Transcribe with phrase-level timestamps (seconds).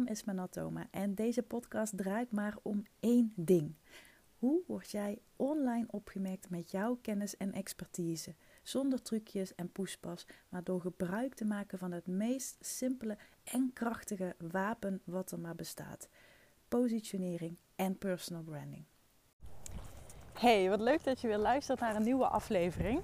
[0.00, 3.74] naam is Manatoma en deze podcast draait maar om één ding.
[4.38, 8.34] Hoe word jij online opgemerkt met jouw kennis en expertise?
[8.62, 14.36] Zonder trucjes en poespas, maar door gebruik te maken van het meest simpele en krachtige
[14.38, 16.08] wapen wat er maar bestaat:
[16.68, 18.84] positionering en personal branding.
[20.32, 23.02] Hey, wat leuk dat je weer luistert naar een nieuwe aflevering.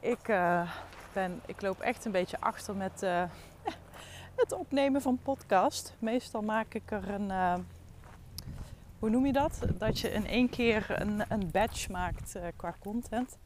[0.00, 0.74] Ik, uh,
[1.12, 3.30] ben, ik loop echt een beetje achter met uh,
[4.38, 5.94] het opnemen van podcast.
[5.98, 7.28] Meestal maak ik er een.
[7.28, 7.54] Uh,
[8.98, 9.58] hoe noem je dat?
[9.78, 13.38] Dat je in één keer een, een badge maakt qua content.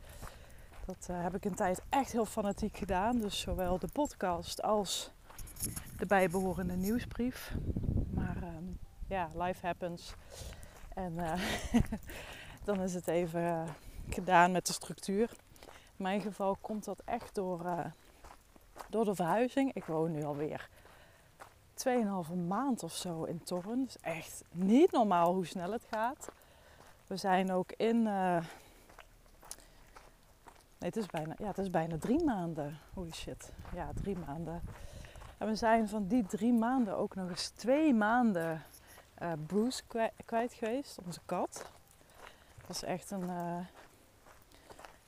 [0.86, 3.18] Dat heb ik een tijd echt heel fanatiek gedaan.
[3.18, 5.10] Dus zowel de podcast als
[5.98, 7.54] de bijbehorende nieuwsbrief.
[8.10, 10.14] Maar um, ja, life happens.
[10.94, 11.16] En
[12.64, 13.66] dan is het even
[14.08, 15.30] gedaan met de structuur.
[15.68, 17.92] In mijn geval komt dat echt door,
[18.88, 19.72] door de verhuizing.
[19.72, 20.68] Ik woon nu alweer
[21.74, 23.80] 2,5 maand of zo in Torren.
[23.80, 26.28] Het is echt niet normaal hoe snel het gaat.
[27.06, 27.96] We zijn ook in.
[27.96, 28.36] Uh,
[30.78, 32.78] nee, het is, bijna, ja, het is bijna drie maanden.
[32.94, 33.52] Holy shit.
[33.74, 34.62] Ja, drie maanden.
[35.38, 38.62] En we zijn van die drie maanden ook nog eens twee maanden
[39.22, 39.82] uh, Bruce
[40.24, 41.70] kwijt, geweest, onze kat.
[42.66, 43.58] Dat is echt een, uh,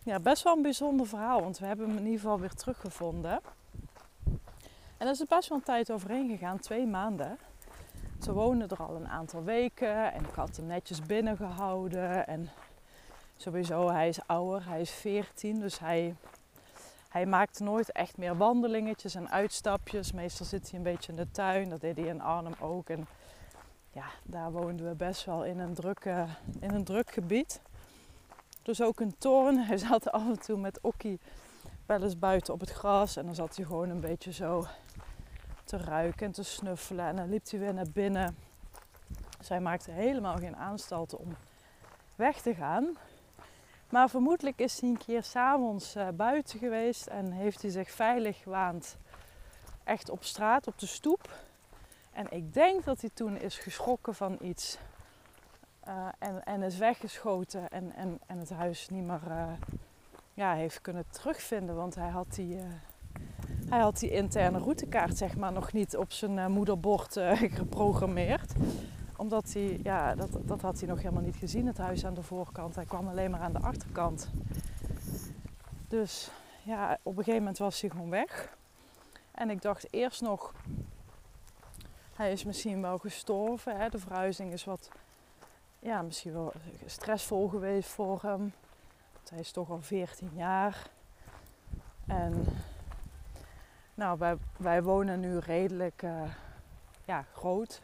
[0.04, 3.40] ja, best wel een bijzonder verhaal, want we hebben hem in ieder geval weer teruggevonden.
[4.96, 7.38] En er is best wel een tijd overheen gegaan, twee maanden.
[8.22, 12.26] Ze woonden er al een aantal weken en ik had hem netjes binnengehouden.
[12.26, 12.50] En
[13.36, 16.14] sowieso, hij is ouder, hij is 14, dus hij,
[17.08, 20.12] hij maakt nooit echt meer wandelingetjes en uitstapjes.
[20.12, 22.88] Meestal zit hij een beetje in de tuin, dat deed hij in Arnhem ook.
[22.88, 23.06] En
[23.92, 26.26] ja, daar woonden we best wel in een, drukke,
[26.60, 27.60] in een druk gebied.
[28.64, 29.58] Dus ook een toren.
[29.58, 31.20] Hij zat af en toe met Okkie
[31.86, 33.16] wel eens buiten op het gras.
[33.16, 34.66] En dan zat hij gewoon een beetje zo
[35.64, 37.06] te ruiken en te snuffelen.
[37.06, 38.36] En dan liep hij weer naar binnen.
[39.40, 41.36] Zij maakte helemaal geen aanstalten om
[42.14, 42.96] weg te gaan.
[43.88, 48.42] Maar vermoedelijk is hij een keer s'avonds uh, buiten geweest en heeft hij zich veilig
[48.42, 48.96] gewaand.
[49.84, 51.28] Echt op straat, op de stoep.
[52.12, 54.78] En ik denk dat hij toen is geschrokken van iets.
[55.88, 59.52] Uh, en, en is weggeschoten en, en, en het huis niet meer uh,
[60.34, 61.74] ja, heeft kunnen terugvinden.
[61.74, 62.62] Want hij had die, uh,
[63.68, 67.20] hij had die interne routekaart zeg maar, nog niet op zijn moederbord
[67.60, 68.52] geprogrammeerd.
[69.16, 72.22] Omdat hij, ja, dat, dat had hij nog helemaal niet gezien, het huis aan de
[72.22, 72.74] voorkant.
[72.74, 74.30] Hij kwam alleen maar aan de achterkant.
[75.88, 76.30] Dus
[76.62, 78.56] ja, op een gegeven moment was hij gewoon weg.
[79.30, 80.52] En ik dacht eerst nog,
[82.14, 83.76] hij is misschien wel gestorven.
[83.76, 83.88] Hè?
[83.88, 84.90] De verhuizing is wat
[85.84, 86.52] ja, misschien wel
[86.86, 88.52] stressvol geweest voor hem.
[89.30, 90.90] Hij is toch al 14 jaar.
[92.06, 92.44] En
[93.94, 96.22] nou, wij, wij wonen nu redelijk uh,
[97.04, 97.82] ja, groot.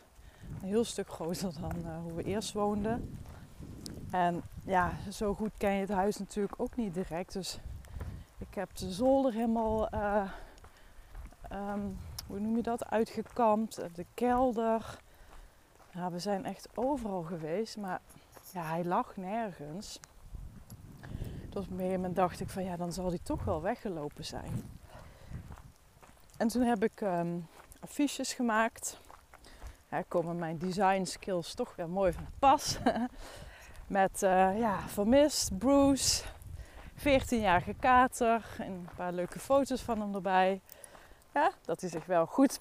[0.62, 3.18] Een heel stuk groter dan uh, hoe we eerst woonden.
[4.10, 7.32] En ja, zo goed ken je het huis natuurlijk ook niet direct.
[7.32, 7.58] Dus
[8.38, 10.30] ik heb de zolder helemaal, uh,
[11.52, 13.80] um, hoe noem je dat, uitgekampt.
[13.94, 14.98] De kelder.
[15.92, 18.00] Ja, we zijn echt overal geweest, maar
[18.52, 20.00] ja, hij lag nergens.
[21.48, 24.24] Dus op een gegeven moment dacht ik van ja, dan zal hij toch wel weggelopen
[24.24, 24.70] zijn.
[26.36, 27.46] En toen heb ik um,
[27.80, 29.00] affiches gemaakt.
[29.90, 32.78] Ja, komen mijn design skills toch weer mooi van pas.
[33.86, 36.24] Met uh, ja, vermist, Bruce,
[36.98, 40.60] 14-jarige kater en een paar leuke foto's van hem erbij.
[41.34, 42.60] Ja, dat hij zich wel goed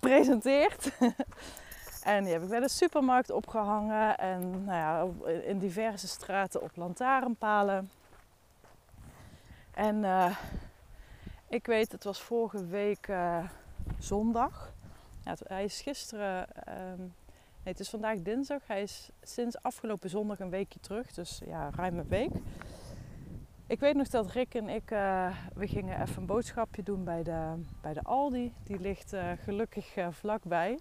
[0.00, 0.90] presenteert.
[2.04, 6.70] En die heb ik bij de supermarkt opgehangen en nou ja, in diverse straten op
[6.74, 7.90] lantaarnpalen.
[9.70, 10.36] En uh,
[11.48, 13.44] ik weet, het was vorige week uh,
[13.98, 14.72] zondag.
[15.44, 18.66] Hij is gisteren, um, nee, het is vandaag dinsdag.
[18.66, 22.32] Hij is sinds afgelopen zondag een weekje terug, dus ja, ruim een week.
[23.66, 27.22] Ik weet nog dat Rick en ik, uh, we gingen even een boodschapje doen bij
[27.22, 28.54] de, bij de Aldi.
[28.64, 29.12] Die ligt
[29.44, 30.78] gelukkig vlakbij.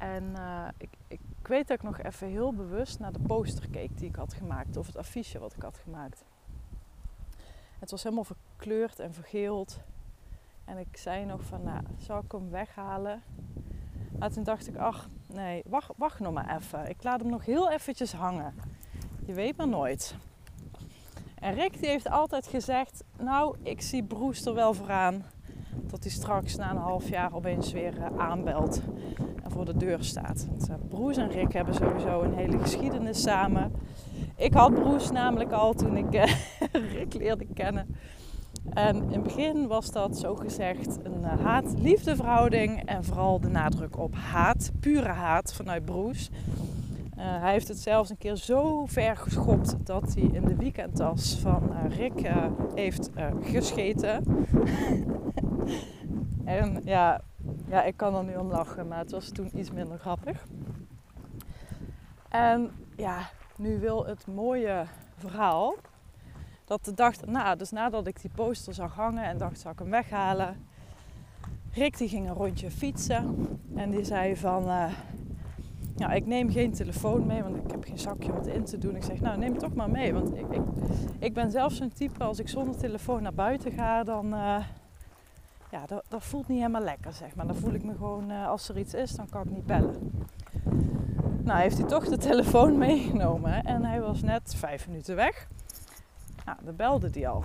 [0.00, 3.98] En uh, ik, ik, weet dat ik nog even heel bewust naar de poster keek
[3.98, 4.76] die ik had gemaakt.
[4.76, 6.24] Of het affiche wat ik had gemaakt.
[7.78, 9.80] Het was helemaal verkleurd en vergeeld.
[10.64, 13.22] En ik zei nog van, nou, zal ik hem weghalen?
[14.18, 16.88] Maar toen dacht ik, ach, nee, wacht, wacht nog maar even.
[16.88, 18.54] Ik laat hem nog heel eventjes hangen.
[19.26, 20.14] Je weet maar nooit.
[21.34, 25.24] En Rick die heeft altijd gezegd, nou, ik zie Broes er wel vooraan.
[25.72, 28.82] Dat hij straks na een half jaar opeens weer uh, aanbelt
[29.50, 30.46] voor de deur staat.
[30.48, 33.72] Want, uh, Broes en Rick hebben sowieso een hele geschiedenis samen.
[34.36, 36.24] Ik had Broes namelijk al toen ik uh,
[36.94, 37.86] Rick leerde kennen.
[38.70, 42.82] En in het begin was dat zo gezegd een uh, haat-liefde verhouding.
[42.84, 46.30] En vooral de nadruk op haat, pure haat vanuit Broes.
[47.16, 51.72] Hij heeft het zelfs een keer zo ver geschopt dat hij in de weekendtas van
[51.88, 52.30] Rick
[52.74, 53.10] heeft
[53.40, 54.24] gescheten.
[56.44, 57.20] en ja,
[57.70, 60.46] ja, ik kan er nu om lachen, maar het was toen iets minder grappig.
[62.28, 64.84] En ja, nu wil het mooie
[65.16, 65.74] verhaal
[66.64, 69.78] dat de dag daarna, dus nadat ik die poster zag hangen en dacht, zal ik
[69.78, 70.66] hem weghalen.
[71.72, 74.92] Rick die ging een rondje fietsen en die zei van, uh,
[75.96, 78.78] ja, ik neem geen telefoon mee, want ik heb geen zakje om het in te
[78.78, 78.96] doen.
[78.96, 80.62] Ik zeg, nou neem het toch maar mee, want ik, ik,
[81.18, 84.56] ik ben zelf zo'n type, als ik zonder telefoon naar buiten ga, dan, uh,
[85.70, 87.46] ja, dat, dat, voelt niet helemaal lekker, zeg maar.
[87.46, 90.24] Dan voel ik me gewoon, uh, als er iets is, dan kan ik niet bellen.
[91.42, 95.48] Nou, heeft hij toch de telefoon meegenomen en hij was net vijf minuten weg.
[96.44, 97.44] Nou, dan belde hij al.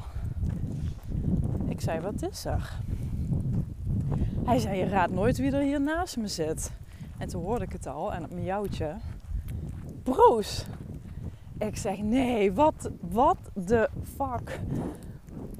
[1.67, 2.79] Ik zei, wat is er?
[4.45, 6.71] Hij zei, je raadt nooit wie er hier naast me zit.
[7.17, 8.95] En toen hoorde ik het al en op mijn jouwtje.
[10.03, 10.65] Broos!
[11.57, 14.59] Ik zeg, nee, wat, wat de fuck?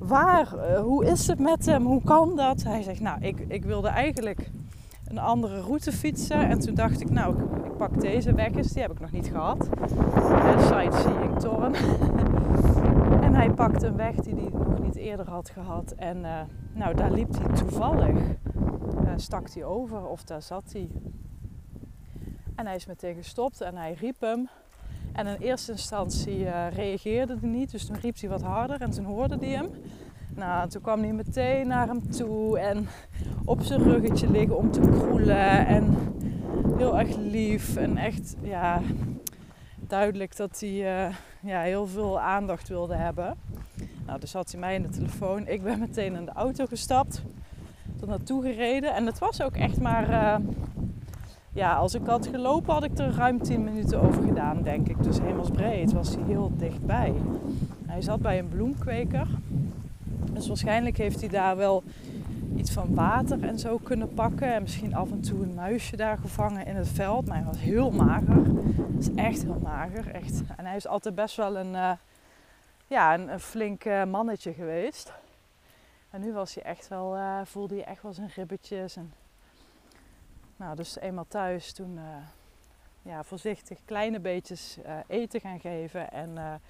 [0.07, 0.53] Waar?
[0.55, 1.85] Uh, hoe is het met hem?
[1.85, 2.63] Hoe kan dat?
[2.63, 4.49] Hij zegt, nou, ik, ik wilde eigenlijk
[5.07, 6.49] een andere route fietsen.
[6.49, 8.71] En toen dacht ik, nou, ik, ik pak deze weg eens.
[8.71, 9.57] Die heb ik nog niet gehad.
[9.59, 11.73] De sightseeing toren.
[13.25, 15.91] en hij pakte een weg die hij nog niet eerder had gehad.
[15.91, 16.39] En uh,
[16.73, 18.17] nou, daar liep hij toevallig.
[19.15, 20.89] Stak hij over of daar zat hij.
[22.55, 24.49] En hij is meteen gestopt en hij riep hem.
[25.15, 28.91] En in eerste instantie uh, reageerde hij niet, dus toen riep hij wat harder en
[28.91, 29.69] toen hoorde hij hem.
[30.35, 32.87] Nou, toen kwam hij meteen naar hem toe en
[33.45, 35.67] op zijn ruggetje liggen om te kroelen.
[35.67, 35.95] En
[36.77, 38.81] heel erg lief en echt, ja,
[39.87, 43.37] duidelijk dat hij uh, ja, heel veel aandacht wilde hebben.
[44.05, 45.47] Nou, dus had hij mij in de telefoon.
[45.47, 47.21] Ik ben meteen in de auto gestapt,
[48.01, 48.95] er naartoe gereden.
[48.95, 50.35] En het was ook echt maar, uh,
[51.55, 55.03] ja, als ik had gelopen had ik er ruim 10 minuten over gedaan, denk ik.
[55.03, 57.13] Dus hemelsbreed was hij heel dichtbij.
[57.85, 59.27] Hij zat bij een bloemkweker.
[60.31, 61.83] Dus waarschijnlijk heeft hij daar wel
[62.55, 64.53] iets van water en zo kunnen pakken.
[64.53, 67.27] En misschien af en toe een muisje daar gevangen in het veld.
[67.27, 68.41] Maar hij was heel mager.
[68.99, 70.11] is echt heel mager.
[70.11, 70.41] Echt.
[70.57, 71.91] En hij is altijd best wel een, uh,
[72.87, 75.13] ja, een, flink mannetje geweest.
[76.09, 78.95] En nu was hij echt wel, uh, voelde hij echt wel zijn ribbetjes.
[78.95, 79.13] En,
[80.55, 81.99] nou, dus eenmaal thuis toen
[83.01, 86.11] ja, voorzichtig kleine beetjes eten gaan geven.
[86.11, 86.61] En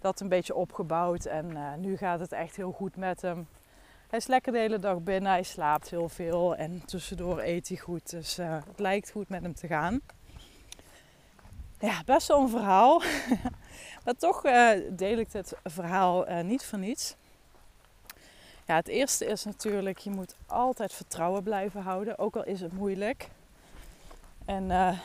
[0.00, 1.24] dat een beetje opgebouwd.
[1.24, 3.48] En nu gaat het echt heel goed met hem.
[4.08, 7.76] Hij is lekker de hele dag binnen, hij slaapt heel veel en tussendoor eet hij
[7.76, 8.10] goed.
[8.10, 10.00] Dus het lijkt goed met hem te gaan.
[11.78, 13.02] Ja, best wel een verhaal.
[14.04, 17.16] maar toch uh, deel ik dit verhaal niet voor niets.
[18.70, 22.72] Ja, het eerste is natuurlijk, je moet altijd vertrouwen blijven houden, ook al is het
[22.72, 23.28] moeilijk.
[24.44, 24.96] En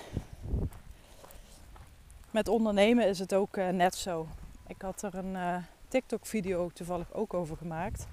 [2.32, 4.28] met ondernemen is het ook net zo.
[4.68, 8.08] Ik had er een TikTok-video toevallig ook over gemaakt.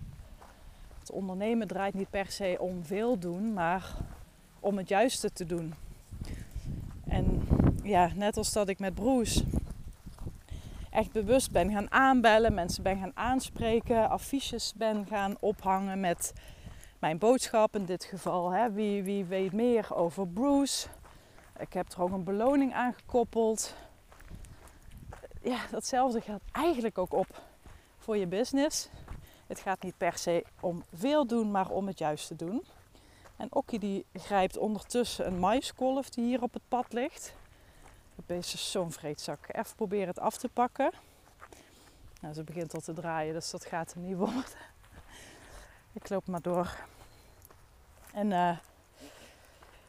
[0.99, 3.97] Het ondernemen draait niet per se om veel doen, maar
[4.61, 5.75] om het juiste te doen.
[7.09, 7.49] En
[7.83, 9.43] ja, net als dat ik met Broes
[10.93, 16.32] echt bewust ben gaan aanbellen, mensen ben gaan aanspreken, affiches ben gaan ophangen met
[16.99, 18.51] mijn boodschap in dit geval.
[18.51, 18.72] Hè.
[18.72, 20.89] Wie, wie weet meer over Bruce?
[21.58, 23.75] Ik heb er ook een beloning aan gekoppeld.
[25.43, 27.43] Ja, datzelfde gaat eigenlijk ook op
[27.99, 28.89] voor je business.
[29.46, 32.63] Het gaat niet per se om veel doen, maar om het juiste doen.
[33.37, 37.34] En Okkie die grijpt ondertussen een maiskolf die hier op het pad ligt.
[38.26, 39.38] Beest is zo'n vreedzak.
[39.48, 40.91] Even proberen het af te pakken.
[42.20, 44.44] Nou, ze begint al te draaien, dus dat gaat er niet worden.
[45.93, 46.76] Ik loop maar door.
[48.12, 48.58] En uh,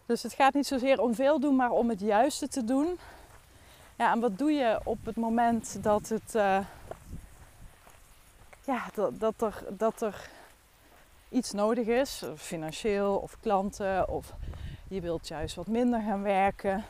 [0.05, 2.99] dus het gaat niet zozeer om veel doen, maar om het juiste te doen.
[3.97, 6.59] Ja, en wat doe je op het moment dat het uh,
[8.65, 10.29] ja, dat, dat, er, dat er
[11.29, 14.33] iets nodig is, financieel of klanten, of
[14.87, 16.85] je wilt juist wat minder gaan werken.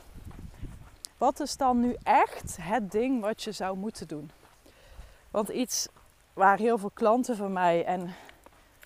[1.18, 4.30] Wat is dan nu echt het ding wat je zou moeten doen?
[5.30, 5.88] Want iets
[6.32, 8.14] waar heel veel klanten van mij, en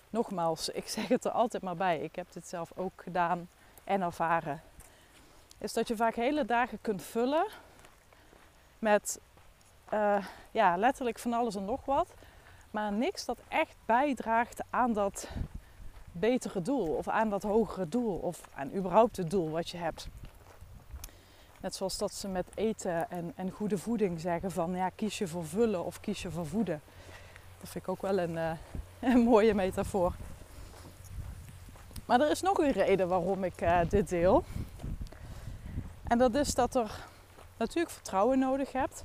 [0.09, 3.49] nogmaals, ik zeg het er altijd maar bij, ik heb dit zelf ook gedaan
[3.83, 4.61] en ervaren,
[5.57, 7.47] is dat je vaak hele dagen kunt vullen
[8.79, 9.19] met
[9.93, 12.13] uh, ja, letterlijk van alles en nog wat
[12.71, 15.29] maar niks dat echt bijdraagt aan dat
[16.11, 20.07] betere doel of aan dat hogere doel of aan überhaupt het doel wat je hebt.
[21.59, 25.27] Net zoals dat ze met eten en, en goede voeding zeggen van ja, kies je
[25.27, 26.81] voor vullen of kies je voor voeden.
[27.59, 28.37] Dat vind ik ook wel een,
[28.99, 30.13] Een mooie metafoor.
[32.05, 34.43] Maar er is nog een reden waarom ik uh, dit deel.
[36.03, 36.91] En dat is dat er
[37.57, 39.03] natuurlijk vertrouwen nodig hebt.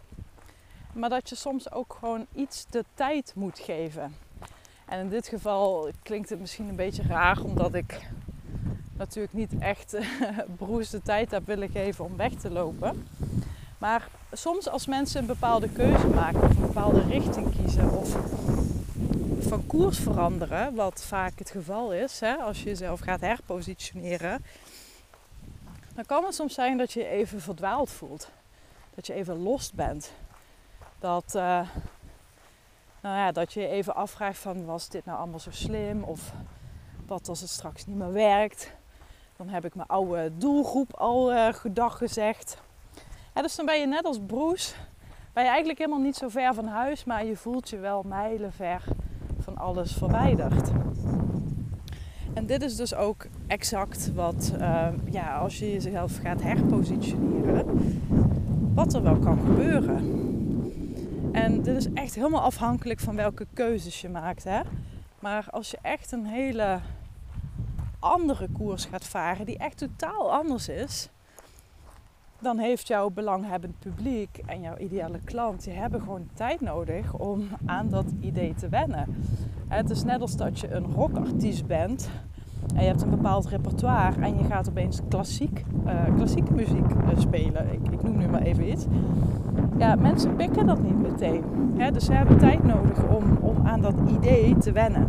[0.92, 4.16] Maar dat je soms ook gewoon iets de tijd moet geven.
[4.86, 8.00] En in dit geval klinkt het misschien een beetje raar, omdat ik
[8.96, 9.96] natuurlijk niet echt
[10.58, 13.06] broers de tijd heb willen geven om weg te lopen.
[13.78, 18.16] Maar soms als mensen een bepaalde keuze maken of een bepaalde richting kiezen of
[19.40, 24.44] van koers veranderen, wat vaak het geval is hè, als je jezelf gaat herpositioneren,
[25.94, 28.30] dan kan het soms zijn dat je je even verdwaald voelt.
[28.94, 30.12] Dat je even lost bent.
[30.98, 31.68] Dat, uh,
[33.00, 36.02] nou ja, dat je je even afvraagt van was dit nou allemaal zo slim?
[36.02, 36.32] Of
[37.06, 38.72] wat als het straks niet meer werkt?
[39.36, 42.62] Dan heb ik mijn oude doelgroep al uh, gedag gezegd.
[43.34, 44.74] Ja, dus dan ben je net als Broes,
[45.32, 48.82] ben je eigenlijk helemaal niet zo ver van huis, maar je voelt je wel mijlenver
[49.38, 50.70] van alles verwijderd.
[52.34, 57.66] En dit is dus ook exact wat, uh, ja, als je jezelf gaat herpositioneren,
[58.74, 60.22] wat er wel kan gebeuren.
[61.32, 64.44] En dit is echt helemaal afhankelijk van welke keuzes je maakt.
[64.44, 64.60] Hè?
[65.18, 66.78] Maar als je echt een hele
[68.04, 71.08] andere koers gaat varen, die echt totaal anders is,
[72.38, 77.48] dan heeft jouw belanghebbend publiek en jouw ideale klant, die hebben gewoon tijd nodig om
[77.66, 79.26] aan dat idee te wennen.
[79.68, 82.10] Het is net als dat je een rockartiest bent
[82.74, 87.18] en je hebt een bepaald repertoire en je gaat opeens klassiek, uh, klassieke muziek uh,
[87.18, 87.72] spelen.
[87.72, 88.86] Ik, ik, noem nu maar even iets.
[89.78, 91.44] Ja, mensen pikken dat niet meteen.
[91.76, 91.90] Hè?
[91.90, 95.06] Dus ze hebben tijd nodig om, om aan dat idee te wennen.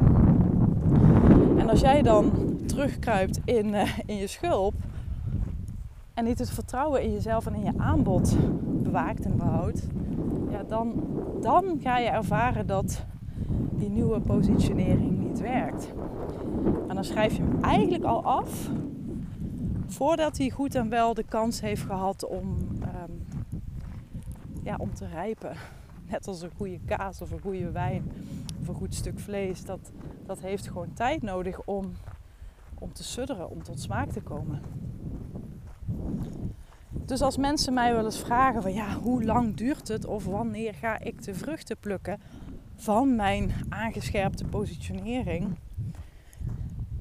[1.57, 2.31] En als jij dan
[2.75, 4.74] terugkruipt in, uh, in je schulp
[6.13, 8.38] en niet het vertrouwen in jezelf en in je aanbod
[8.84, 9.88] bewaakt en behoudt,
[10.50, 11.03] ja, dan,
[11.41, 13.05] dan ga je ervaren dat
[13.72, 15.94] die nieuwe positionering niet werkt.
[16.88, 18.70] En dan schrijf je hem eigenlijk al af
[19.88, 23.25] voordat hij goed en wel de kans heeft gehad om, um,
[24.63, 25.55] ja, om te rijpen.
[26.10, 28.12] Net als een goede kaas of een goede wijn
[28.62, 29.65] of een goed stuk vlees.
[29.65, 29.91] Dat,
[30.25, 31.94] dat heeft gewoon tijd nodig om,
[32.79, 34.62] om te sudderen, om tot smaak te komen.
[36.91, 40.74] Dus als mensen mij wel eens vragen van ja, hoe lang duurt het of wanneer
[40.74, 42.22] ga ik de vruchten plukken
[42.75, 45.55] van mijn aangescherpte positionering,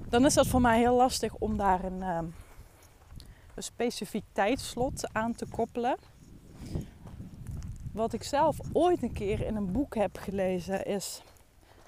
[0.09, 2.19] dan is dat voor mij heel lastig om daar een, uh,
[3.55, 5.97] een specifiek tijdslot aan te koppelen.
[7.93, 11.23] Wat ik zelf ooit een keer in een boek heb gelezen is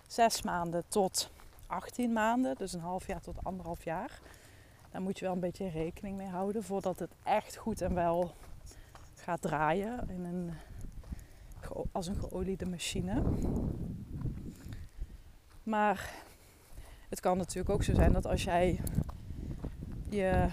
[0.07, 1.31] zes maanden tot
[1.67, 4.21] 18 maanden, dus een half jaar tot anderhalf jaar.
[4.91, 8.35] Daar moet je wel een beetje rekening mee houden voordat het echt goed en wel
[9.15, 10.53] gaat draaien in een,
[11.93, 13.23] als een geoliede machine.
[15.63, 16.11] Maar
[17.09, 18.81] het kan natuurlijk ook zo zijn dat als jij
[20.09, 20.49] je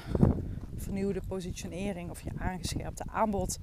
[0.76, 3.58] vernieuwde positionering of je aangescherpte aanbod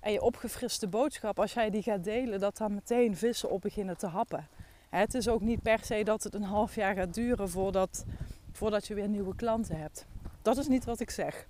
[0.00, 3.96] en je opgefriste boodschap, als jij die gaat delen, dat dan meteen vissen op beginnen
[3.96, 4.48] te happen.
[4.90, 8.04] Het is ook niet per se dat het een half jaar gaat duren voordat
[8.52, 10.06] voordat je weer nieuwe klanten hebt.
[10.42, 11.46] Dat is niet wat ik zeg.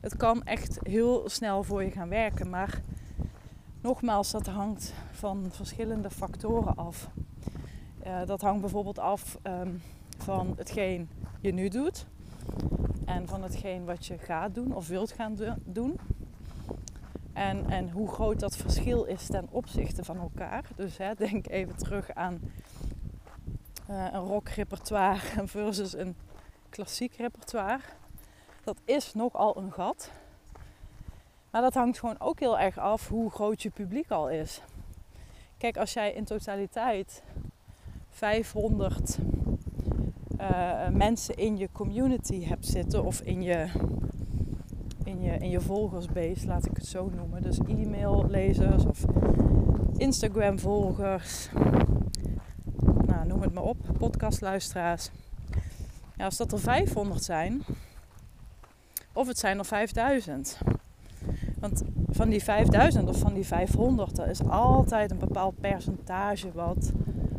[0.00, 2.82] Het kan echt heel snel voor je gaan werken, maar
[3.80, 7.08] nogmaals, dat hangt van verschillende factoren af.
[8.06, 9.82] Uh, dat hangt bijvoorbeeld af um,
[10.18, 11.08] van hetgeen
[11.40, 12.06] je nu doet
[13.04, 15.98] en van hetgeen wat je gaat doen of wilt gaan doen.
[17.38, 20.64] En, en hoe groot dat verschil is ten opzichte van elkaar.
[20.76, 22.40] Dus hè, denk even terug aan
[23.90, 26.16] uh, een rockrepertoire versus een
[26.68, 27.80] klassiek repertoire.
[28.64, 30.10] Dat is nogal een gat.
[31.50, 34.62] Maar dat hangt gewoon ook heel erg af hoe groot je publiek al is.
[35.56, 37.22] Kijk, als jij in totaliteit
[38.08, 39.18] 500
[40.40, 43.68] uh, mensen in je community hebt zitten of in je,
[45.18, 47.42] in je, in je volgersbase, laat ik het zo noemen.
[47.42, 49.04] Dus e-maillezers of
[49.96, 51.48] Instagram-volgers,
[53.06, 55.10] nou, noem het maar op, podcastluisteraars
[56.16, 57.62] ja, als dat er 500 zijn,
[59.12, 60.58] of het zijn er 5000.
[61.60, 66.92] Want van die 5000 of van die 500, er is altijd een bepaald percentage wat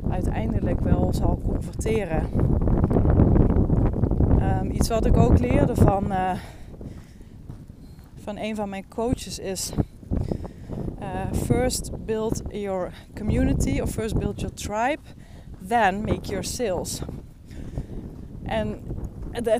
[0.09, 2.29] uiteindelijk wel zal converteren.
[4.41, 6.31] Um, iets wat ik ook leerde van, uh,
[8.33, 9.71] van een van mijn coaches is:
[11.00, 15.01] uh, first build your community of first build your tribe,
[15.67, 17.01] then make your sales.
[18.43, 18.83] En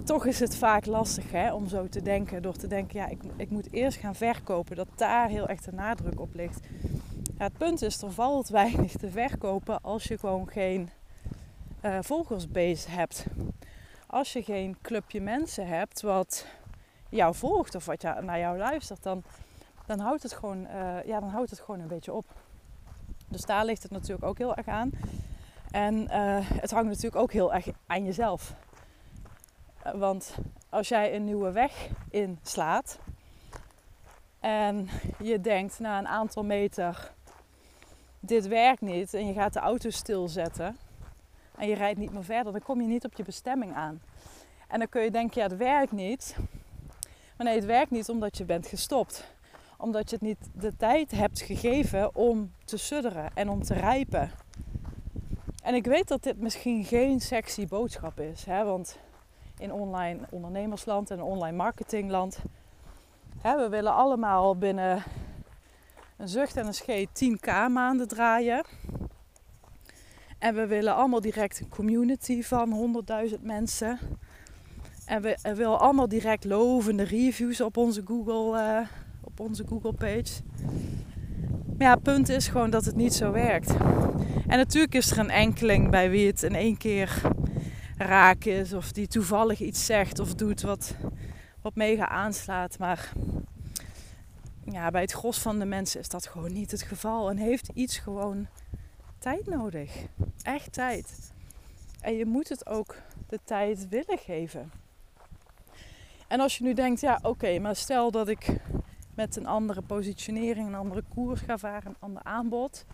[0.04, 2.42] toch is het vaak lastig hè, om zo te denken.
[2.42, 4.76] Door te denken, ja, ik, ik moet eerst gaan verkopen.
[4.76, 6.60] Dat daar heel echt de nadruk op ligt.
[7.38, 10.90] Het punt is, er valt weinig te verkopen als je gewoon geen
[11.86, 13.26] uh, volgersbase hebt.
[14.08, 16.46] Als je geen clubje mensen hebt wat
[17.10, 19.24] jou volgt of wat naar jou luistert, dan,
[19.86, 22.26] dan, houdt het gewoon, uh, ja, dan houdt het gewoon een beetje op.
[23.28, 24.92] Dus daar ligt het natuurlijk ook heel erg aan.
[25.72, 28.54] En uh, het hangt natuurlijk ook heel erg aan jezelf.
[29.94, 30.36] Want
[30.70, 33.00] als jij een nieuwe weg inslaat
[34.40, 34.90] en
[35.20, 37.12] je denkt na een aantal meter,
[38.20, 40.78] dit werkt niet en je gaat de auto stilzetten
[41.58, 44.02] en je rijdt niet meer verder, dan kom je niet op je bestemming aan.
[44.68, 46.36] En dan kun je denken, ja, het werkt niet.
[47.40, 49.32] Maar nee, het werkt niet omdat je bent gestopt.
[49.78, 54.32] Omdat je het niet de tijd hebt gegeven om te sudderen en om te rijpen.
[55.64, 58.46] En ik weet dat dit misschien geen sexy boodschap is.
[58.46, 58.64] Hè?
[58.64, 58.98] Want
[59.58, 62.40] in online ondernemersland en online marketingland.
[63.42, 65.04] Hè, we willen allemaal binnen
[66.18, 68.66] een zucht en een scheet 10k maanden draaien.
[70.40, 74.00] En we willen allemaal direct een community van 100.000 mensen.
[75.10, 78.88] En we, willen allemaal direct lovende reviews op onze Google, uh,
[79.22, 80.42] op onze Google page.
[81.78, 83.74] Maar ja, het punt is gewoon dat het niet zo werkt.
[84.48, 87.22] En natuurlijk is er een enkeling bij wie het in één keer
[87.98, 88.74] raak is.
[88.74, 90.96] Of die toevallig iets zegt of doet wat,
[91.62, 92.80] wat mega aanslaat.
[92.80, 93.12] Maar
[94.64, 97.30] ja, bij het gros van de mensen is dat gewoon niet het geval.
[97.30, 98.48] En heeft iets gewoon
[99.20, 99.92] tijd nodig.
[100.42, 101.32] Echt tijd.
[102.02, 102.96] En je moet het ook
[103.28, 104.72] de tijd willen geven.
[106.30, 108.56] En als je nu denkt, ja oké, maar stel dat ik
[109.16, 112.86] met een andere positionering, een andere koers ga varen, een ander aanbod.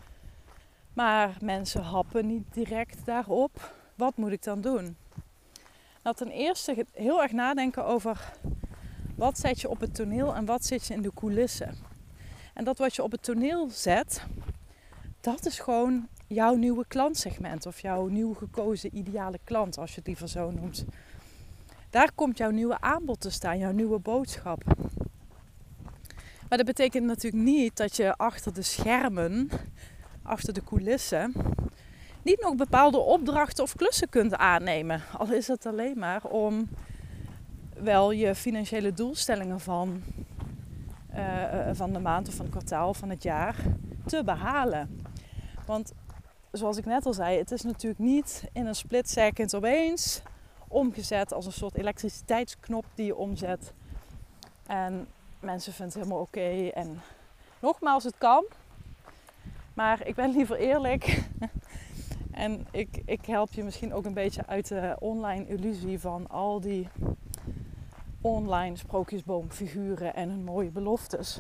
[0.93, 3.73] Maar mensen happen niet direct daarop.
[3.95, 4.97] Wat moet ik dan doen?
[6.03, 8.33] Nou, ten eerste heel erg nadenken over
[9.15, 11.75] wat zet je op het toneel en wat zit je in de coulissen.
[12.53, 14.25] En dat wat je op het toneel zet,
[15.21, 20.07] dat is gewoon jouw nieuwe klantsegment of jouw nieuw gekozen ideale klant, als je het
[20.07, 20.85] liever zo noemt.
[21.95, 24.63] Daar komt jouw nieuwe aanbod te staan, jouw nieuwe boodschap.
[26.49, 29.49] Maar dat betekent natuurlijk niet dat je achter de schermen,
[30.23, 31.33] achter de coulissen,
[32.21, 35.01] niet nog bepaalde opdrachten of klussen kunt aannemen.
[35.17, 36.69] Al is het alleen maar om
[37.73, 40.03] wel je financiële doelstellingen van,
[41.13, 43.55] uh, van de maand of van het kwartaal van het jaar
[44.05, 45.03] te behalen.
[45.65, 45.93] Want
[46.51, 50.21] zoals ik net al zei, het is natuurlijk niet in een split second opeens
[50.75, 53.73] omgezet als een soort elektriciteitsknop die je omzet.
[54.65, 55.07] En
[55.39, 56.67] mensen vinden het helemaal oké.
[56.67, 57.01] En
[57.59, 58.45] nogmaals, het kan.
[59.73, 61.23] Maar ik ben liever eerlijk.
[62.31, 66.59] en ik, ik help je misschien ook een beetje uit de online illusie van al
[66.59, 66.87] die
[68.21, 71.39] online sprookjesboomfiguren en hun mooie beloftes.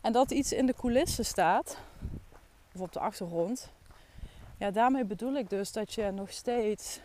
[0.00, 1.78] En dat iets in de coulissen staat,
[2.74, 3.72] of op de achtergrond,
[4.58, 7.00] ja, daarmee bedoel ik dus dat je nog steeds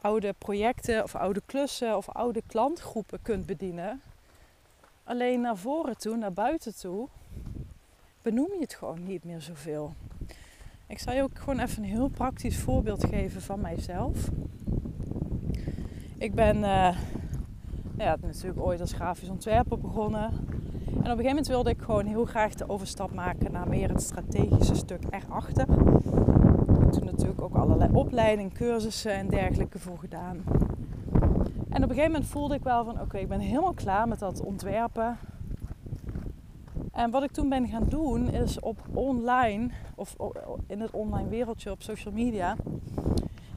[0.00, 4.00] oude projecten of oude klussen of oude klantgroepen kunt bedienen.
[5.04, 7.08] Alleen naar voren toe, naar buiten toe,
[8.22, 9.92] benoem je het gewoon niet meer zoveel.
[10.86, 14.28] Ik zal je ook gewoon even een heel praktisch voorbeeld geven van mijzelf.
[16.18, 16.96] Ik ben uh,
[17.98, 20.22] ja, natuurlijk ooit als grafisch ontwerper begonnen.
[20.22, 23.88] En op een gegeven moment wilde ik gewoon heel graag de overstap maken naar meer
[23.88, 25.66] het strategische stuk erachter
[26.90, 30.42] toen natuurlijk ook allerlei opleidingen, cursussen en dergelijke voor gedaan.
[31.68, 34.18] En op een gegeven moment voelde ik wel van oké, ik ben helemaal klaar met
[34.18, 35.18] dat ontwerpen.
[36.92, 40.16] En wat ik toen ben gaan doen is op online, of
[40.66, 42.56] in het online wereldje op social media,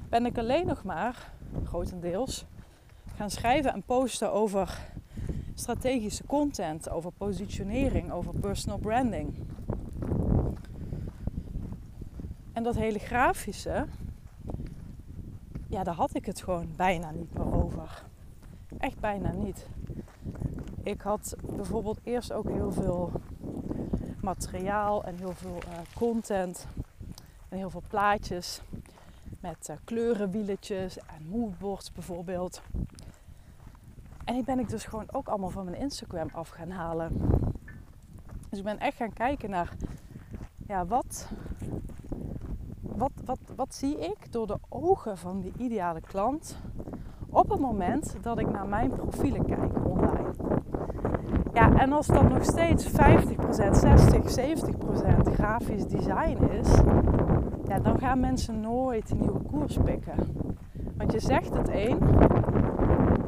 [0.09, 1.31] ben ik alleen nog maar,
[1.63, 2.45] grotendeels,
[3.15, 4.79] gaan schrijven en posten over
[5.53, 9.35] strategische content, over positionering, over personal branding.
[12.63, 13.85] Dat hele grafische,
[15.67, 18.03] ja, daar had ik het gewoon bijna niet meer over.
[18.77, 19.67] Echt bijna niet.
[20.83, 23.11] Ik had bijvoorbeeld eerst ook heel veel
[24.21, 26.67] materiaal en heel veel uh, content
[27.49, 28.61] en heel veel plaatjes
[29.39, 32.61] met uh, kleurenwieletjes en moodboards bijvoorbeeld.
[34.23, 37.11] En die ben ik dus gewoon ook allemaal van mijn Instagram af gaan halen.
[38.49, 39.73] Dus ik ben echt gaan kijken naar
[40.67, 41.27] ja, wat
[43.55, 46.57] wat, zie ik door de ogen van die ideale klant
[47.29, 50.33] op het moment dat ik naar mijn profielen kijk online?
[51.53, 52.95] Ja, en als dat nog steeds 50%, 60%,
[55.29, 56.67] 70% grafisch design is,
[57.67, 60.15] ja, dan gaan mensen nooit een nieuwe koers pikken.
[60.97, 61.97] Want je zegt het één,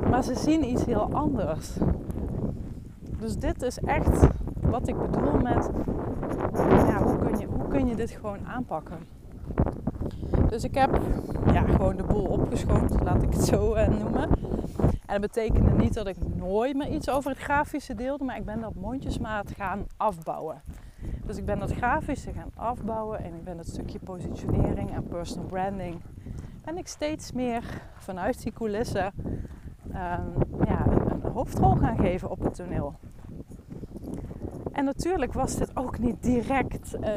[0.10, 1.78] maar ze zien iets heel anders.
[3.20, 4.28] Dus dit is echt
[4.62, 5.70] wat ik bedoel met
[6.88, 8.98] ja, hoe, kun je, hoe kun je dit gewoon aanpakken?
[10.50, 11.02] Dus ik heb
[11.54, 14.30] ja, gewoon de boel opgeschoond, laat ik het zo uh, noemen.
[15.06, 18.46] En dat betekende niet dat ik nooit meer iets over het grafische deelde, maar ik
[18.46, 20.62] ben dat mondjesmaat gaan afbouwen.
[21.26, 25.46] Dus ik ben dat grafische gaan afbouwen en ik ben het stukje positionering en personal
[25.46, 26.02] branding
[26.66, 27.64] ben ik steeds meer
[27.98, 29.14] vanuit die coulissen
[29.88, 32.96] um, ja, een hoofdrol gaan geven op het toneel.
[34.76, 37.10] En natuurlijk was dit ook niet direct uh,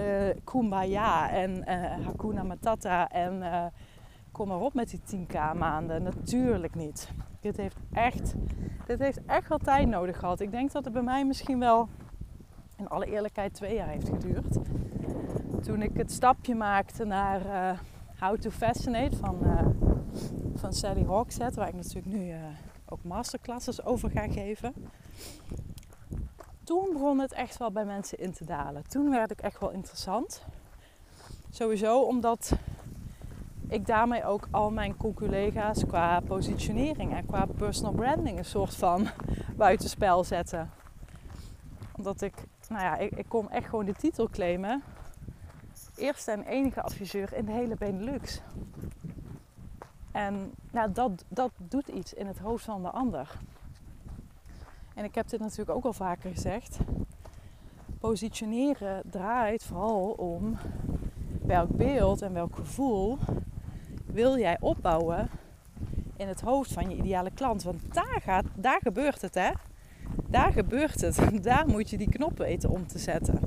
[0.44, 3.64] kumbaya en uh, hakuna matata en uh,
[4.32, 6.02] kom maar op met die 10k maanden.
[6.02, 7.10] Natuurlijk niet.
[7.40, 8.34] Dit heeft, echt,
[8.86, 10.40] dit heeft echt wel tijd nodig gehad.
[10.40, 11.88] Ik denk dat het bij mij misschien wel,
[12.76, 14.58] in alle eerlijkheid, twee jaar heeft geduurd.
[15.62, 17.40] Toen ik het stapje maakte naar
[18.18, 19.38] How to Fascinate van,
[20.54, 22.34] van Sally Hawkset, waar ik natuurlijk nu
[22.88, 24.72] ook masterclasses over ga geven
[26.68, 28.88] toen begon het echt wel bij mensen in te dalen.
[28.88, 30.42] Toen werd ik echt wel interessant.
[31.50, 32.52] Sowieso omdat
[33.68, 39.08] ik daarmee ook al mijn collega's qua positionering en qua personal branding een soort van
[39.56, 40.66] buitenspel zette.
[41.96, 42.34] Omdat ik,
[42.68, 44.82] nou ja, ik, ik kon echt gewoon de titel claimen.
[45.96, 48.40] Eerste en enige adviseur in de hele Benelux.
[50.12, 53.38] En nou, dat, dat doet iets in het hoofd van de ander.
[54.98, 56.78] En ik heb dit natuurlijk ook al vaker gezegd.
[58.00, 60.56] Positioneren draait vooral om
[61.42, 63.18] welk beeld en welk gevoel
[64.06, 65.30] wil jij opbouwen
[66.16, 67.62] in het hoofd van je ideale klant.
[67.62, 69.50] Want daar, gaat, daar gebeurt het, hè?
[70.26, 71.20] Daar gebeurt het.
[71.42, 73.40] Daar moet je die knop weten om te zetten.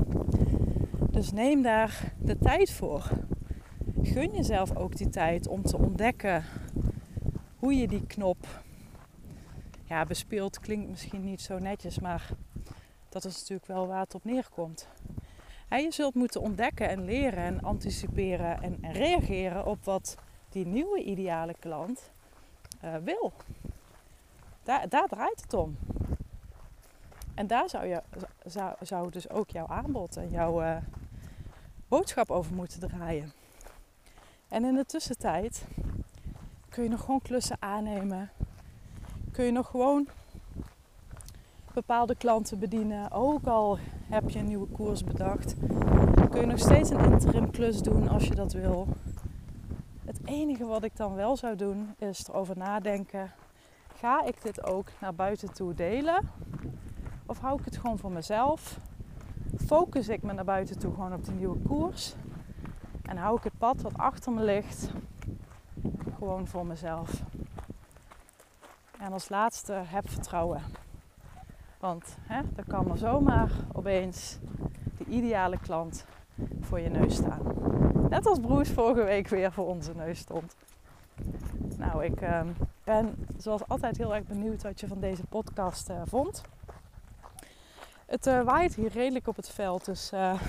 [1.11, 3.09] Dus neem daar de tijd voor.
[4.01, 6.43] Gun jezelf ook die tijd om te ontdekken
[7.59, 8.37] hoe je die knop
[9.91, 12.29] ja, bespeeld klinkt misschien niet zo netjes, maar
[13.09, 14.87] dat is natuurlijk wel waar het op neerkomt.
[15.69, 20.17] Je zult moeten ontdekken en leren en anticiperen en, reageren op wat
[20.49, 22.11] die nieuwe ideale klant
[22.83, 23.33] uh, wil.
[24.63, 25.77] Daar, daar draait het om.
[27.33, 28.01] En daar zou, je,
[28.45, 30.77] zou, zou dus ook jouw aanbod en jouw uh,
[31.87, 33.33] boodschap over moeten draaien.
[34.47, 35.65] En in de tussentijd
[36.69, 38.31] kun je nog gewoon klussen aannemen
[39.31, 40.07] kun je nog gewoon
[41.73, 43.11] bepaalde klanten bedienen.
[43.11, 43.77] Ook al
[44.09, 45.55] heb je een nieuwe koers bedacht,
[46.29, 48.87] kun je nog steeds een interim klus doen als je dat wil.
[50.05, 53.31] Het enige wat ik dan wel zou doen is erover nadenken:
[53.95, 56.29] ga ik dit ook naar buiten toe delen?
[57.25, 58.79] Of hou ik het gewoon voor mezelf?
[59.65, 62.15] Focus ik me naar buiten toe gewoon op die nieuwe koers?
[63.01, 64.91] En hou ik het pad wat achter me ligt
[66.17, 67.23] gewoon voor mezelf?
[69.01, 70.61] En als laatste, heb vertrouwen.
[71.79, 74.37] Want hè, er kan maar zomaar opeens
[74.97, 76.05] de ideale klant
[76.59, 77.41] voor je neus staan.
[78.09, 80.55] Net als Broes vorige week weer voor onze neus stond.
[81.77, 82.41] Nou, ik uh,
[82.83, 86.41] ben zoals altijd heel erg benieuwd wat je van deze podcast uh, vond.
[88.05, 90.41] Het uh, waait hier redelijk op het veld, dus uh,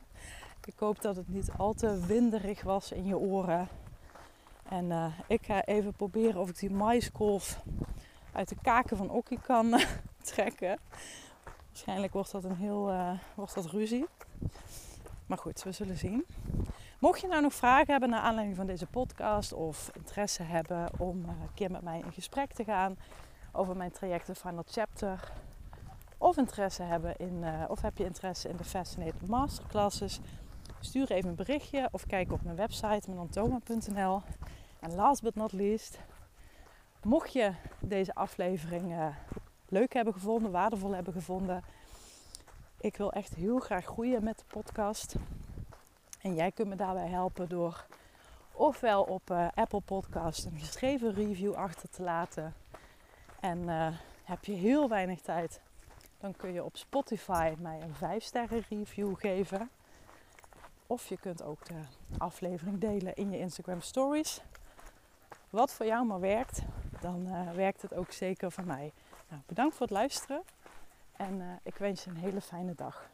[0.70, 3.68] ik hoop dat het niet al te winderig was in je oren.
[4.68, 7.62] En ik ga even proberen of ik die maiskolf
[8.34, 9.80] uit de kaken van Okkie kan
[10.32, 10.78] trekken.
[11.66, 14.06] Waarschijnlijk wordt dat een heel uh, wordt dat ruzie.
[15.26, 16.26] Maar goed, we zullen zien.
[16.98, 21.20] Mocht je nou nog vragen hebben naar aanleiding van deze podcast of interesse hebben om
[21.20, 22.96] uh, een keer met mij in gesprek te gaan
[23.52, 25.32] over mijn traject de Final Chapter,
[26.18, 30.20] of interesse hebben in, of heb je interesse in de Fascinated Masterclasses,
[30.80, 34.22] stuur even een berichtje of kijk op mijn website menantoma.nl.
[34.80, 35.98] En last but not least,
[37.04, 39.06] Mocht je deze aflevering uh,
[39.68, 41.64] leuk hebben gevonden, waardevol hebben gevonden.
[42.80, 45.14] Ik wil echt heel graag groeien met de podcast.
[46.20, 47.86] En jij kunt me daarbij helpen door
[48.52, 52.54] ofwel op uh, Apple Podcast een geschreven review achter te laten.
[53.40, 53.88] En uh,
[54.24, 55.60] heb je heel weinig tijd,
[56.18, 59.70] dan kun je op Spotify mij een 5 sterren review geven.
[60.86, 61.80] Of je kunt ook de
[62.18, 64.40] aflevering delen in je Instagram stories.
[65.50, 66.62] Wat voor jou maar werkt
[67.04, 68.92] dan uh, werkt het ook zeker voor mij.
[69.28, 70.42] Nou, bedankt voor het luisteren
[71.16, 73.08] en uh, ik wens je een hele fijne dag.